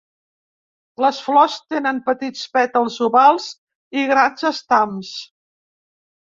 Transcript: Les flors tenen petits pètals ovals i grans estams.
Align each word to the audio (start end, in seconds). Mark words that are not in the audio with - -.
Les 1.03 1.17
flors 1.25 1.57
tenen 1.73 1.99
petits 2.07 2.41
pètals 2.55 2.97
ovals 3.09 3.47
i 4.01 4.07
grans 4.13 4.49
estams. 4.53 5.13